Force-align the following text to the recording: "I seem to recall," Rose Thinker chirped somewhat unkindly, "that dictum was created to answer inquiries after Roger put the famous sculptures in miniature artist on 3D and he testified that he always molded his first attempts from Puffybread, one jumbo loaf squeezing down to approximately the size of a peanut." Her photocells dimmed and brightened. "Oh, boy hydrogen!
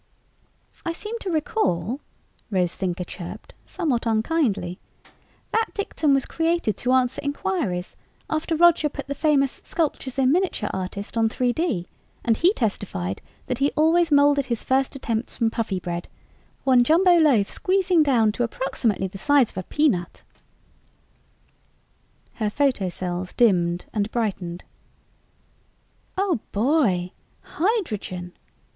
"I 0.83 0.93
seem 0.93 1.19
to 1.19 1.29
recall," 1.29 1.99
Rose 2.49 2.73
Thinker 2.73 3.03
chirped 3.03 3.53
somewhat 3.65 4.07
unkindly, 4.07 4.79
"that 5.51 5.75
dictum 5.75 6.15
was 6.15 6.25
created 6.25 6.75
to 6.77 6.93
answer 6.93 7.21
inquiries 7.21 7.95
after 8.27 8.55
Roger 8.55 8.89
put 8.89 9.05
the 9.05 9.13
famous 9.13 9.61
sculptures 9.63 10.17
in 10.17 10.31
miniature 10.31 10.71
artist 10.73 11.17
on 11.17 11.29
3D 11.29 11.85
and 12.25 12.35
he 12.37 12.51
testified 12.53 13.21
that 13.45 13.59
he 13.59 13.69
always 13.75 14.11
molded 14.11 14.45
his 14.45 14.63
first 14.63 14.95
attempts 14.95 15.37
from 15.37 15.51
Puffybread, 15.51 16.07
one 16.63 16.83
jumbo 16.83 17.19
loaf 17.19 17.47
squeezing 17.47 18.01
down 18.01 18.31
to 18.31 18.41
approximately 18.43 19.05
the 19.05 19.19
size 19.19 19.51
of 19.51 19.57
a 19.59 19.63
peanut." 19.65 20.23
Her 22.41 22.49
photocells 22.49 23.33
dimmed 23.37 23.85
and 23.93 24.09
brightened. 24.11 24.63
"Oh, 26.17 26.39
boy 26.51 27.11
hydrogen! 27.41 28.31